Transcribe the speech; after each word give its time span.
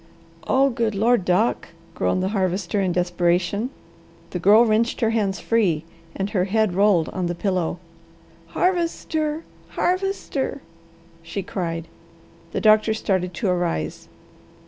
"Oh 0.47 0.71
good 0.71 0.95
Lord, 0.95 1.25
Doc!" 1.25 1.67
groaned 1.93 2.23
the 2.23 2.29
Harvester 2.29 2.81
in 2.81 2.91
desperation. 2.91 3.69
The 4.31 4.39
Girl 4.39 4.65
wrenched 4.65 4.99
her 5.01 5.11
hands 5.11 5.39
free 5.39 5.83
and 6.15 6.31
her 6.31 6.45
head 6.45 6.73
rolled 6.73 7.09
on 7.09 7.27
the 7.27 7.35
pillow. 7.35 7.77
"Harvester! 8.47 9.43
Harvester!" 9.69 10.63
she 11.21 11.43
cried. 11.43 11.87
The 12.51 12.61
doctor 12.61 12.95
started 12.95 13.35
to 13.35 13.49
arise. 13.49 14.07